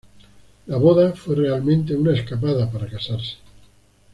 La 0.65 0.77
boda 0.77 1.13
fue 1.13 1.35
realmente 1.35 1.95
una 1.95 2.15
escapada 2.15 2.71
para 2.71 2.87
casarse. 2.89 3.35